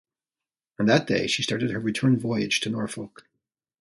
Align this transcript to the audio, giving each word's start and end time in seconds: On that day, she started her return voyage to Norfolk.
On 0.79 0.87
that 0.87 1.05
day, 1.05 1.27
she 1.27 1.43
started 1.43 1.69
her 1.69 1.79
return 1.79 2.17
voyage 2.17 2.59
to 2.61 2.71
Norfolk. 2.71 3.27